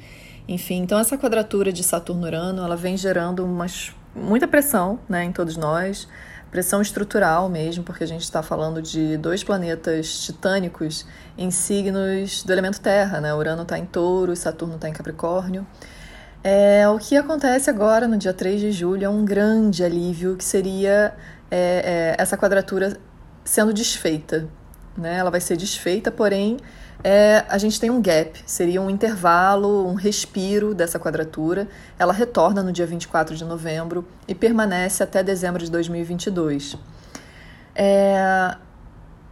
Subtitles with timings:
[0.48, 5.58] enfim, então essa quadratura de Saturno-Urano, ela vem gerando umas, muita pressão né, em todos
[5.58, 6.08] nós,
[6.52, 11.06] pressão estrutural mesmo, porque a gente está falando de dois planetas titânicos
[11.38, 13.34] em signos do elemento Terra, né?
[13.34, 15.68] Urano está em touro Saturno está em Capricórnio.
[16.42, 20.46] É, o que acontece agora, no dia 3 de julho, é um grande alívio, que
[20.46, 21.14] seria
[21.50, 22.98] é, é, essa quadratura
[23.44, 24.48] sendo desfeita.
[24.98, 25.18] Né?
[25.18, 26.58] Ela vai ser desfeita, porém
[27.04, 31.68] é, a gente tem um gap, seria um intervalo, um respiro dessa quadratura.
[32.00, 36.78] Ela retorna no dia 24 de novembro e permanece até dezembro de 2022.
[37.76, 38.56] É,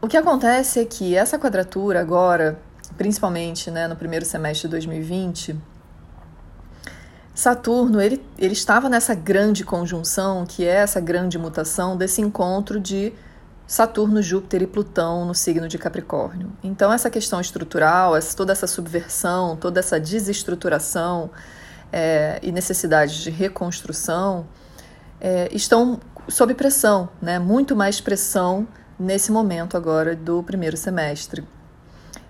[0.01, 2.59] o que acontece é que essa quadratura agora,
[2.97, 5.55] principalmente né, no primeiro semestre de 2020,
[7.33, 13.11] Saturno ele, ele estava nessa grande conjunção, que é essa grande mutação desse encontro de
[13.65, 16.51] Saturno, Júpiter e Plutão no signo de Capricórnio.
[16.63, 21.29] Então, essa questão estrutural, toda essa subversão, toda essa desestruturação
[21.91, 24.45] é, e necessidade de reconstrução
[25.19, 27.39] é, estão sob pressão, né?
[27.39, 28.67] muito mais pressão
[28.99, 31.45] nesse momento agora do primeiro semestre.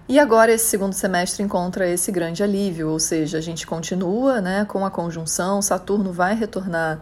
[0.07, 4.65] E agora esse segundo semestre encontra esse grande alívio, ou seja, a gente continua né,
[4.65, 6.99] com a conjunção, Saturno vai retornar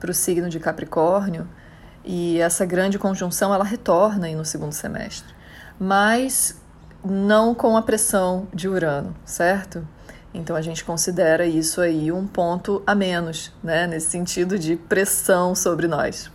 [0.00, 1.46] para o signo de Capricórnio,
[2.04, 5.34] e essa grande conjunção ela retorna aí no segundo semestre,
[5.78, 6.60] mas
[7.04, 9.86] não com a pressão de Urano, certo?
[10.32, 15.54] Então a gente considera isso aí um ponto a menos, né, nesse sentido de pressão
[15.54, 16.30] sobre nós.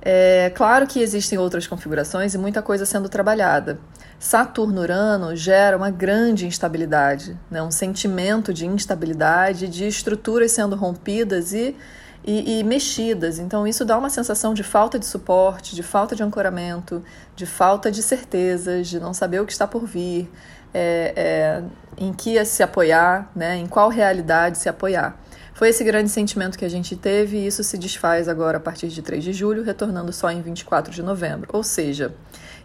[0.00, 3.78] É claro que existem outras configurações e muita coisa sendo trabalhada.
[4.18, 7.62] Saturno-Urano gera uma grande instabilidade, né?
[7.62, 11.76] um sentimento de instabilidade, de estruturas sendo rompidas e
[12.24, 13.38] e, e, mexidas.
[13.38, 17.02] Então, isso dá uma sensação de falta de suporte, de falta de ancoramento,
[17.34, 20.30] de falta de certezas, de não saber o que está por vir,
[20.74, 21.62] é, é,
[21.96, 25.18] em que se apoiar, né, em qual realidade se apoiar.
[25.54, 28.86] Foi esse grande sentimento que a gente teve e isso se desfaz agora a partir
[28.86, 31.48] de 3 de julho, retornando só em 24 de novembro.
[31.52, 32.14] Ou seja,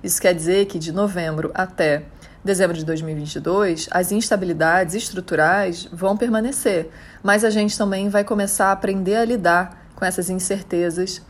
[0.04, 2.04] isso quer dizer que de novembro até
[2.44, 6.90] dezembro de 2022, as instabilidades estruturais vão permanecer,
[7.24, 11.22] mas a gente também vai começar a aprender a lidar com essas incertezas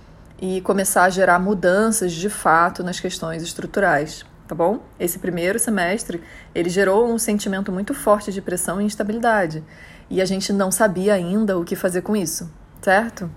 [0.41, 4.79] e começar a gerar mudanças de fato nas questões estruturais, tá bom?
[4.99, 6.23] Esse primeiro semestre,
[6.55, 9.63] ele gerou um sentimento muito forte de pressão e instabilidade,
[10.09, 12.51] e a gente não sabia ainda o que fazer com isso,
[12.81, 13.29] certo?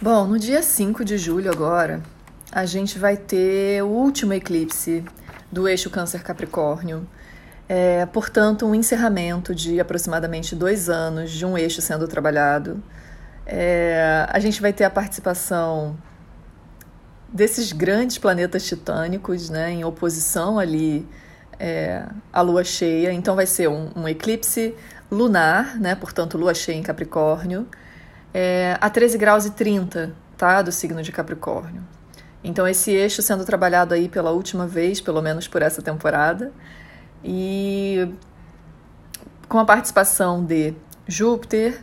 [0.00, 2.02] Bom, no dia 5 de julho agora,
[2.56, 5.04] a gente vai ter o último eclipse
[5.52, 7.06] do eixo Câncer-Capricórnio.
[7.68, 12.82] É, portanto, um encerramento de aproximadamente dois anos de um eixo sendo trabalhado.
[13.44, 15.98] É, a gente vai ter a participação
[17.30, 21.06] desses grandes planetas titânicos, né, em oposição ali
[21.60, 23.12] é, à lua cheia.
[23.12, 24.74] Então, vai ser um, um, eclipse
[25.10, 27.68] lunar, né, portanto, lua cheia em Capricórnio,
[28.32, 31.95] é, a 13 graus e 30 tá, do signo de Capricórnio.
[32.48, 36.52] Então, esse eixo sendo trabalhado aí pela última vez, pelo menos por essa temporada,
[37.24, 38.08] e
[39.48, 40.72] com a participação de
[41.08, 41.82] Júpiter,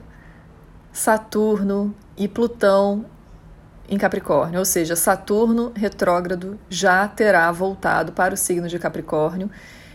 [0.90, 3.06] Saturno e Plutão
[3.90, 9.52] em Capricórnio, ou seja, Saturno retrógrado já terá voltado para o signo de Capricórnio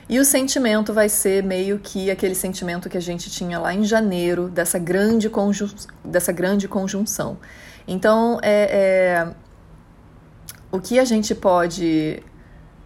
[0.06, 3.84] e o sentimento vai ser meio que aquele sentimento que a gente tinha lá em
[3.84, 5.70] janeiro dessa grande, conjun
[6.04, 7.38] dessa grande conjunção.
[7.86, 9.47] Então, é, é
[10.70, 12.22] o que a gente pode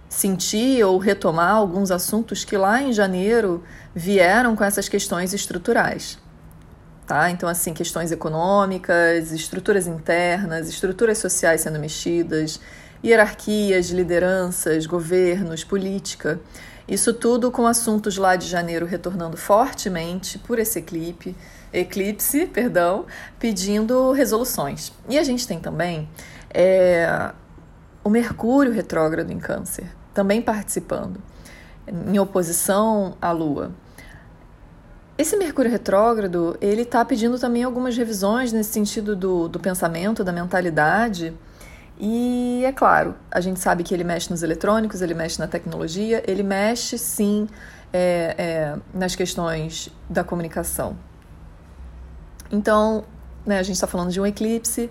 [0.08, 3.62] sentir ou retomar alguns assuntos que lá em janeiro
[3.94, 6.18] vieram com essas questões estruturais.
[7.06, 7.30] Tá?
[7.30, 12.60] Então, assim, questões econômicas, estruturas internas, estruturas sociais sendo mexidas,
[13.04, 16.38] hierarquias, lideranças, governos, política.
[16.86, 21.34] Isso tudo com assuntos lá de janeiro retornando fortemente por esse eclipse,
[21.72, 23.06] eclipse, perdão,
[23.38, 24.92] pedindo resoluções.
[25.08, 26.08] E a gente tem também
[26.52, 27.32] é,
[28.04, 31.20] o Mercúrio retrógrado em Câncer, também participando,
[31.86, 33.72] em oposição à Lua.
[35.16, 40.32] Esse Mercúrio retrógrado, ele está pedindo também algumas revisões nesse sentido do, do pensamento, da
[40.32, 41.32] mentalidade.
[41.98, 46.22] E é claro, a gente sabe que ele mexe nos eletrônicos, ele mexe na tecnologia,
[46.26, 47.46] ele mexe sim
[47.92, 50.96] é, é, nas questões da comunicação.
[52.50, 53.04] Então,
[53.46, 54.90] né, a gente está falando de um eclipse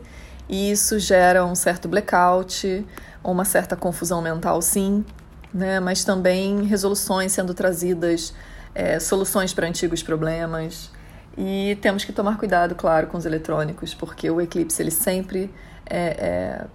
[0.52, 2.86] e isso gera um certo blackout,
[3.24, 5.06] uma certa confusão mental, sim,
[5.54, 8.34] né, mas também resoluções sendo trazidas
[8.76, 10.92] é, soluções para antigos problemas.
[11.38, 15.50] E temos que tomar cuidado, claro, com os eletrônicos, porque o eclipse ele sempre
[15.86, 16.66] é, é,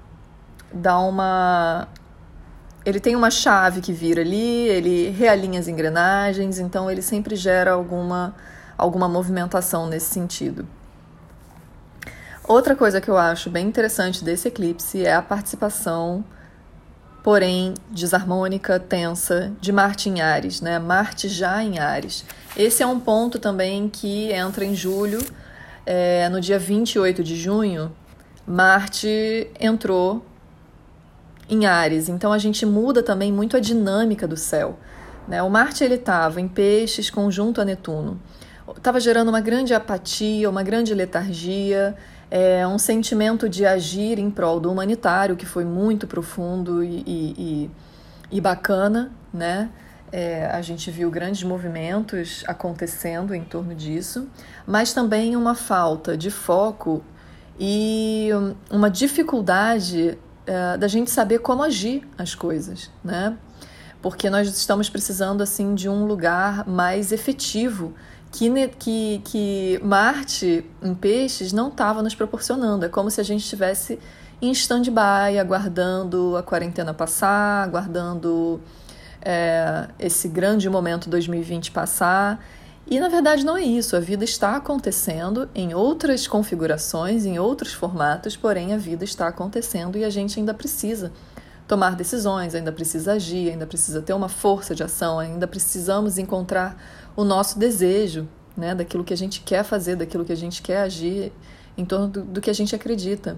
[0.73, 1.87] dá uma.
[2.82, 7.73] Ele tem uma chave que vira ali, ele realinha as engrenagens, então ele sempre gera
[7.73, 8.34] alguma,
[8.78, 10.67] alguma movimentação nesse sentido.
[12.48, 16.25] Outra coisa que eu acho bem interessante desse eclipse é a participação
[17.26, 20.78] porém desarmônica, tensa, de Marte em Ares, né?
[20.78, 22.25] Marte já em Ares.
[22.56, 25.19] Esse é um ponto também que entra em julho,
[25.84, 27.90] é, no dia 28 de junho,
[28.46, 30.25] Marte entrou
[31.49, 34.78] em Ares, então a gente muda também muito a dinâmica do céu.
[35.26, 35.42] Né?
[35.42, 38.20] O Marte ele estava em Peixes conjunto a Netuno,
[38.76, 41.96] estava gerando uma grande apatia, uma grande letargia,
[42.31, 47.70] é um sentimento de agir em prol do humanitário que foi muito profundo e, e,
[48.31, 49.70] e bacana, né?
[50.12, 54.28] É, a gente viu grandes movimentos acontecendo em torno disso,
[54.67, 57.02] mas também uma falta de foco
[57.58, 58.31] e
[58.70, 63.37] uma dificuldade é, da gente saber como agir as coisas, né?
[64.00, 67.94] Porque nós estamos precisando assim de um lugar mais efetivo
[68.37, 72.85] que, que, que Marte em peixes não estava nos proporcionando.
[72.85, 73.99] É como se a gente estivesse
[74.43, 78.61] em stand-by, aguardando a quarentena passar, aguardando
[79.23, 82.44] é, esse grande momento 2020 passar.
[82.87, 87.73] E na verdade não é isso, a vida está acontecendo em outras configurações, em outros
[87.73, 91.11] formatos, porém a vida está acontecendo e a gente ainda precisa
[91.66, 96.80] tomar decisões, ainda precisa agir, ainda precisa ter uma força de ação, ainda precisamos encontrar
[97.16, 100.82] o nosso desejo, né, daquilo que a gente quer fazer, daquilo que a gente quer
[100.82, 101.32] agir
[101.76, 103.36] em torno do, do que a gente acredita.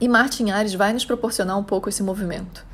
[0.00, 2.66] E Marte em Ares vai nos proporcionar um pouco esse movimento,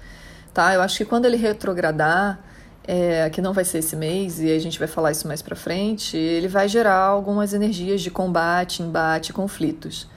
[0.55, 0.73] tá?
[0.73, 2.41] Eu acho que quando ele retrogradar,
[2.85, 5.55] é, que não vai ser esse mês e a gente vai falar isso mais para
[5.55, 10.09] frente, ele vai gerar algumas energias de combate, embate, conflitos.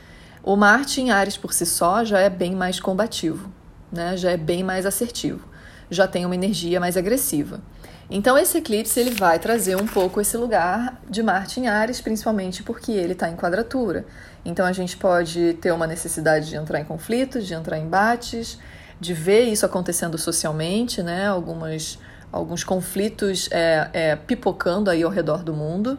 [0.41, 3.51] O Marte em Ares por si só já é bem mais combativo,
[3.91, 4.15] né?
[4.17, 5.47] Já é bem mais assertivo,
[5.89, 7.61] já tem uma energia mais agressiva.
[8.09, 12.61] Então esse eclipse ele vai trazer um pouco esse lugar de Marte em Ares, principalmente
[12.61, 14.05] porque ele está em quadratura.
[14.43, 18.59] Então a gente pode ter uma necessidade de entrar em conflitos, de entrar em embates,
[18.99, 21.27] de ver isso acontecendo socialmente, né?
[21.27, 21.97] Algumas,
[22.31, 25.97] alguns conflitos é, é, pipocando aí ao redor do mundo.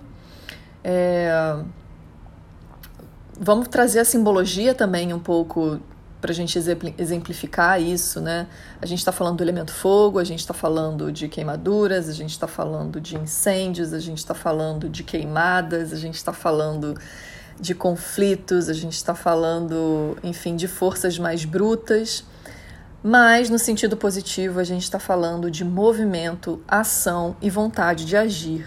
[0.84, 1.56] É...
[3.40, 5.80] Vamos trazer a simbologia também um pouco
[6.22, 6.56] para a gente
[6.96, 8.46] exemplificar isso, né?
[8.80, 12.30] A gente está falando do elemento fogo, a gente está falando de queimaduras, a gente
[12.30, 16.96] está falando de incêndios, a gente está falando de queimadas, a gente está falando
[17.60, 22.24] de conflitos, a gente está falando, enfim, de forças mais brutas.
[23.02, 28.64] Mas, no sentido positivo, a gente está falando de movimento, ação e vontade de agir.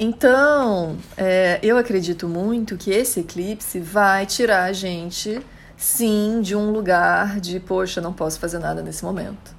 [0.00, 5.40] Então, é, eu acredito muito que esse eclipse vai tirar a gente,
[5.76, 9.56] sim, de um lugar de, poxa, não posso fazer nada nesse momento.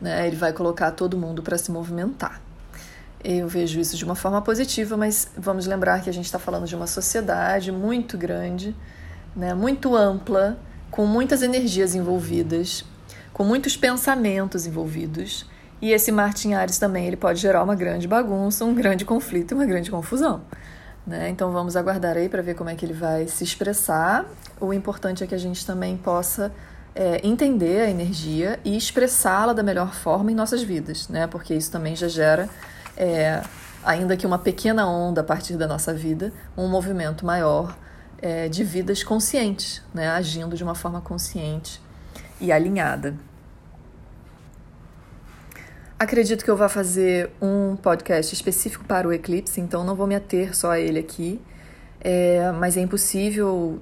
[0.00, 0.26] Né?
[0.26, 2.42] Ele vai colocar todo mundo para se movimentar.
[3.22, 6.66] Eu vejo isso de uma forma positiva, mas vamos lembrar que a gente está falando
[6.66, 8.74] de uma sociedade muito grande,
[9.34, 9.54] né?
[9.54, 10.58] muito ampla,
[10.90, 12.84] com muitas energias envolvidas,
[13.32, 15.46] com muitos pensamentos envolvidos
[15.80, 19.52] e esse Marte em Ares também ele pode gerar uma grande bagunça, um grande conflito
[19.52, 20.42] e uma grande confusão.
[21.06, 21.30] Né?
[21.30, 24.26] Então vamos aguardar aí para ver como é que ele vai se expressar.
[24.60, 26.52] O importante é que a gente também possa
[26.94, 31.26] é, entender a energia e expressá-la da melhor forma em nossas vidas, né?
[31.28, 32.48] porque isso também já gera,
[32.96, 33.40] é,
[33.84, 37.78] ainda que uma pequena onda a partir da nossa vida, um movimento maior
[38.20, 40.08] é, de vidas conscientes, né?
[40.08, 41.80] agindo de uma forma consciente
[42.40, 43.14] e alinhada.
[45.98, 50.14] Acredito que eu vá fazer um podcast específico para o eclipse, então não vou me
[50.14, 51.40] ater só a ele aqui.
[52.00, 53.80] É, mas é impossível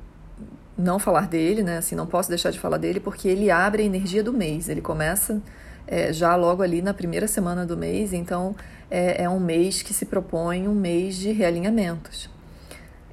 [0.78, 1.76] não falar dele, né?
[1.76, 4.70] Assim, não posso deixar de falar dele, porque ele abre a energia do mês.
[4.70, 5.42] Ele começa
[5.86, 8.56] é, já logo ali na primeira semana do mês, então
[8.90, 12.30] é, é um mês que se propõe um mês de realinhamentos.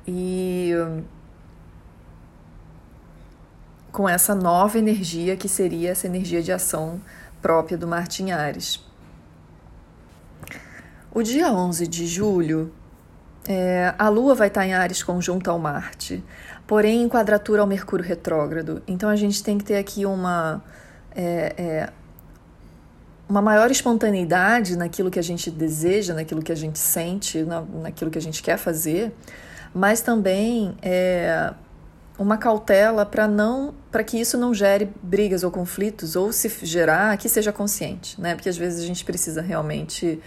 [0.07, 0.71] E
[3.91, 7.01] com essa nova energia que seria essa energia de ação
[7.41, 8.92] própria do Martin Ares.
[11.15, 12.73] O dia 11 de julho,
[13.47, 16.23] é, a Lua vai estar em Ares conjunto ao Marte,
[16.65, 18.81] porém em quadratura ao Mercúrio retrógrado.
[18.87, 20.63] Então a gente tem que ter aqui uma,
[21.15, 21.89] é, é,
[23.29, 28.09] uma maior espontaneidade naquilo que a gente deseja, naquilo que a gente sente, na, naquilo
[28.09, 29.13] que a gente quer fazer,
[29.71, 31.53] mas também é,
[32.17, 37.15] uma cautela para não para que isso não gere brigas ou conflitos ou se gerar
[37.17, 38.33] que seja consciente, né?
[38.33, 40.19] Porque às vezes a gente precisa realmente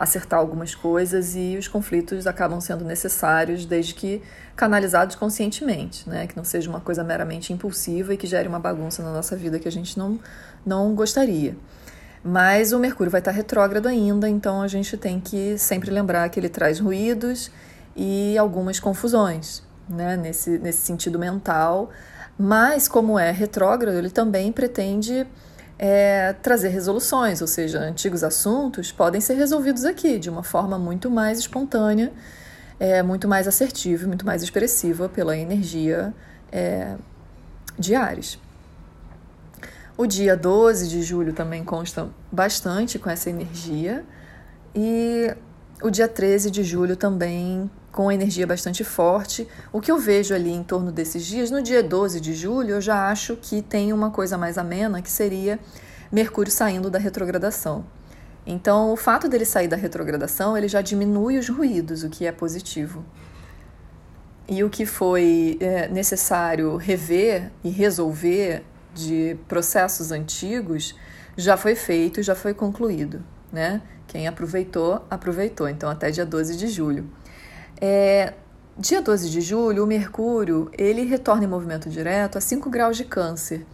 [0.00, 4.22] acertar algumas coisas e os conflitos acabam sendo necessários desde que
[4.56, 6.26] canalizados conscientemente, né?
[6.26, 9.58] Que não seja uma coisa meramente impulsiva e que gere uma bagunça na nossa vida
[9.58, 10.18] que a gente não,
[10.64, 11.54] não gostaria.
[12.24, 16.40] Mas o Mercúrio vai estar retrógrado ainda, então a gente tem que sempre lembrar que
[16.40, 17.50] ele traz ruídos
[17.94, 20.16] e algumas confusões, né?
[20.16, 21.90] Nesse, nesse sentido mental.
[22.38, 25.26] Mas, como é retrógrado, ele também pretende
[25.82, 31.10] é, trazer resoluções, ou seja, antigos assuntos podem ser resolvidos aqui de uma forma muito
[31.10, 32.12] mais espontânea,
[32.78, 36.12] é, muito mais assertiva, muito mais expressiva pela energia
[36.52, 36.96] é,
[37.78, 38.38] de Ares.
[39.96, 44.04] O dia 12 de julho também consta bastante com essa energia,
[44.74, 45.34] e
[45.82, 49.48] o dia 13 de julho também com energia bastante forte.
[49.72, 52.80] O que eu vejo ali em torno desses dias, no dia 12 de julho, eu
[52.80, 55.58] já acho que tem uma coisa mais amena, que seria
[56.10, 57.84] Mercúrio saindo da retrogradação.
[58.46, 62.32] Então, o fato dele sair da retrogradação, ele já diminui os ruídos, o que é
[62.32, 63.04] positivo.
[64.48, 70.96] E o que foi é, necessário rever e resolver de processos antigos
[71.36, 73.80] já foi feito, já foi concluído, né?
[74.08, 75.68] Quem aproveitou, aproveitou.
[75.68, 77.08] Então, até dia 12 de julho.
[77.80, 78.34] É,
[78.76, 83.04] dia 12 de julho, o Mercúrio ele retorna em movimento direto a 5 graus de
[83.04, 83.64] Câncer,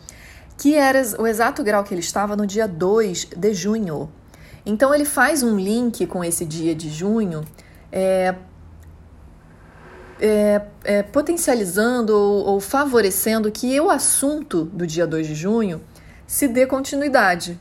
[0.57, 4.11] que era o exato grau que ele estava no dia 2 de junho.
[4.65, 7.45] Então ele faz um link com esse dia de junho,
[7.91, 8.35] é,
[10.21, 15.81] é, é, potencializando ou, ou favorecendo que o assunto do dia 2 de junho
[16.27, 17.61] se dê continuidade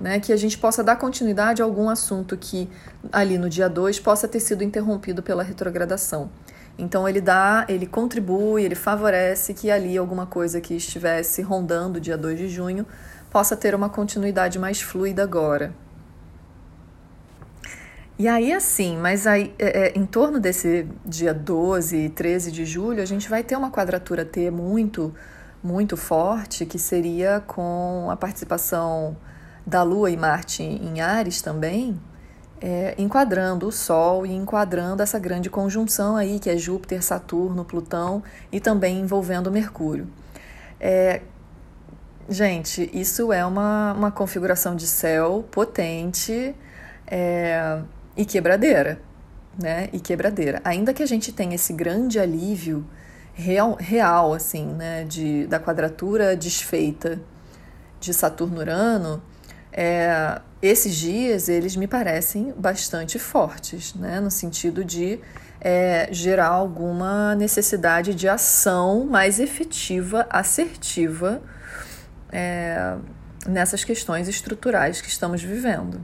[0.00, 2.68] né, que a gente possa dar continuidade a algum assunto que
[3.12, 6.30] ali no dia 2 possa ter sido interrompido pela retrogradação.
[6.78, 12.16] Então ele dá, ele contribui, ele favorece que ali alguma coisa que estivesse rondando dia
[12.16, 12.86] 2 de junho
[13.30, 15.74] possa ter uma continuidade mais fluida agora.
[18.18, 22.66] E aí, assim, mas aí, é, é, em torno desse dia 12 e 13 de
[22.66, 25.14] julho, a gente vai ter uma quadratura T muito,
[25.62, 29.16] muito forte, que seria com a participação
[29.70, 31.98] da Lua e Marte em Ares também,
[32.60, 38.20] é, enquadrando o Sol e enquadrando essa grande conjunção aí que é Júpiter, Saturno, Plutão
[38.50, 40.08] e também envolvendo Mercúrio.
[40.80, 41.22] É,
[42.28, 46.54] gente, isso é uma, uma configuração de céu potente
[47.06, 47.80] é,
[48.16, 49.00] e quebradeira,
[49.56, 49.88] né?
[49.92, 50.60] E quebradeira.
[50.64, 52.84] Ainda que a gente tenha esse grande alívio
[53.32, 55.04] real, real assim, né?
[55.04, 57.20] De, da quadratura desfeita
[58.00, 59.22] de Saturno-Urano,
[59.72, 64.20] é, esses dias eles me parecem bastante fortes, né?
[64.20, 65.20] no sentido de
[65.60, 71.42] é, gerar alguma necessidade de ação mais efetiva, assertiva
[72.32, 72.96] é,
[73.46, 76.00] nessas questões estruturais que estamos vivendo.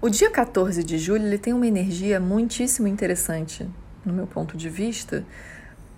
[0.00, 3.68] O dia 14 de julho ele tem uma energia muitíssimo interessante,
[4.04, 5.24] no meu ponto de vista,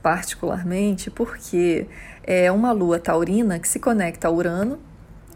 [0.03, 1.87] particularmente porque
[2.25, 4.79] é uma lua taurina que se conecta a Urano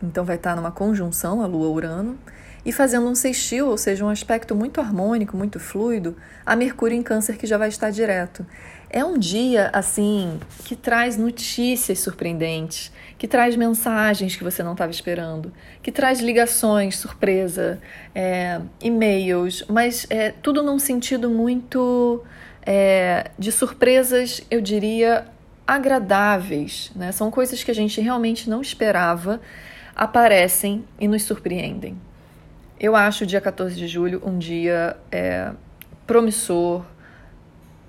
[0.06, 2.18] então vai estar numa conjunção a Lua-Urano
[2.64, 7.02] e fazendo um sextil, ou seja, um aspecto muito harmônico, muito fluido, a Mercúrio em
[7.02, 8.46] Câncer que já vai estar direto.
[8.88, 14.92] É um dia assim que traz notícias surpreendentes, que traz mensagens que você não estava
[14.92, 17.80] esperando, que traz ligações, surpresa,
[18.14, 22.22] é, e-mails, mas é, tudo num sentido muito
[22.64, 25.26] é, de surpresas, eu diria,
[25.66, 26.92] agradáveis.
[26.94, 27.12] Né?
[27.12, 29.40] São coisas que a gente realmente não esperava
[29.94, 31.96] aparecem e nos surpreendem.
[32.78, 35.52] Eu acho o dia 14 de julho um dia é,
[36.06, 36.84] promissor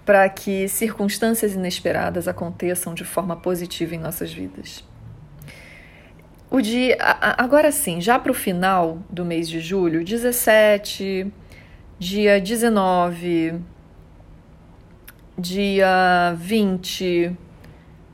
[0.06, 4.84] para que circunstâncias inesperadas aconteçam de forma positiva em nossas vidas.
[6.52, 6.96] o dia.
[7.00, 11.32] Agora sim, já para o final do mês de julho, 17,
[11.98, 13.56] dia 19,
[15.38, 17.36] dia 20,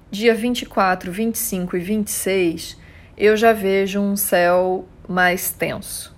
[0.09, 2.80] dia 24, 25 e 26,
[3.21, 6.11] eu já vejo um céu mais tenso,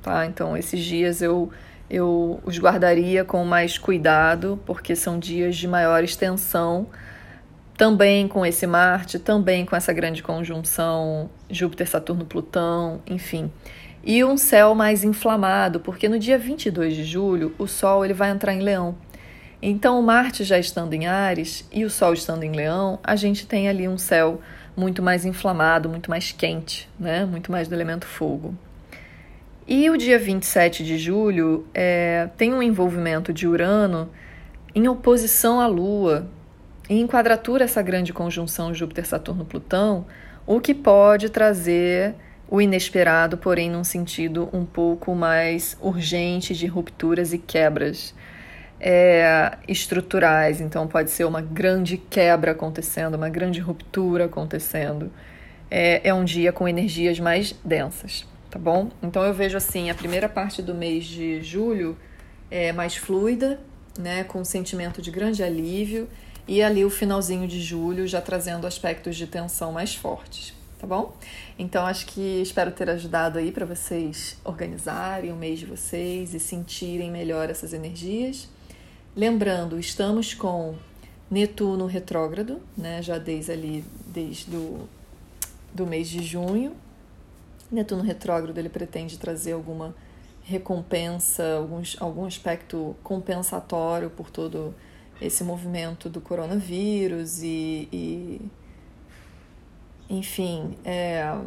[0.00, 0.24] tá?
[0.24, 1.50] Então, esses dias eu,
[1.90, 6.86] eu os guardaria com mais cuidado, porque são dias de maior extensão
[7.76, 13.50] também com esse Marte, também com essa grande conjunção Júpiter, Saturno, Plutão, enfim.
[14.04, 18.30] E um céu mais inflamado, porque no dia 22 de julho o Sol ele vai
[18.30, 18.94] entrar em Leão.
[19.60, 23.44] Então, o Marte já estando em Ares e o Sol estando em Leão, a gente
[23.44, 24.40] tem ali um céu
[24.76, 27.24] muito mais inflamado, muito mais quente, né?
[27.24, 28.54] muito mais do elemento fogo.
[29.66, 34.10] E o dia 27 de julho é, tem um envolvimento de Urano
[34.74, 36.26] em oposição à Lua,
[36.88, 40.04] em quadratura essa grande conjunção Júpiter-Saturno-Plutão,
[40.46, 42.14] o que pode trazer
[42.48, 48.14] o inesperado, porém num sentido um pouco mais urgente de rupturas e quebras
[48.86, 50.60] é, estruturais.
[50.60, 55.10] Então pode ser uma grande quebra acontecendo, uma grande ruptura acontecendo.
[55.70, 58.90] É, é um dia com energias mais densas, tá bom?
[59.02, 61.96] Então eu vejo assim, a primeira parte do mês de julho
[62.50, 63.58] é mais fluida,
[63.98, 66.06] né, com um sentimento de grande alívio
[66.46, 71.16] e ali o finalzinho de julho já trazendo aspectos de tensão mais fortes, tá bom?
[71.58, 76.38] Então acho que espero ter ajudado aí para vocês organizarem o mês de vocês e
[76.38, 78.52] sentirem melhor essas energias.
[79.16, 80.74] Lembrando, estamos com
[81.30, 83.00] Netuno retrógrado, né?
[83.00, 84.88] Já desde ali desde do,
[85.72, 86.74] do mês de junho.
[87.70, 89.94] Netuno retrógrado ele pretende trazer alguma
[90.42, 94.74] recompensa, alguns, algum aspecto compensatório por todo
[95.20, 98.40] esse movimento do coronavírus e, e
[100.10, 101.38] enfim, é,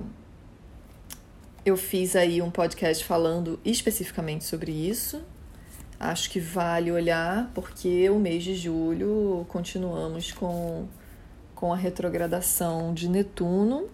[1.65, 5.21] eu fiz aí um podcast falando especificamente sobre isso.
[5.99, 10.85] Acho que vale olhar, porque o mês de julho continuamos com,
[11.55, 13.87] com a retrogradação de Netuno,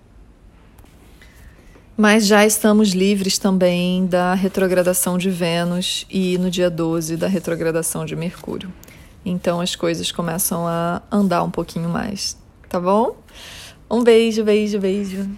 [1.96, 8.04] mas já estamos livres também da retrogradação de Vênus e no dia 12 da retrogradação
[8.04, 8.74] de Mercúrio.
[9.24, 12.38] Então as coisas começam a andar um pouquinho mais,
[12.68, 13.16] tá bom?
[13.90, 15.30] Um beijo, beijo, beijo.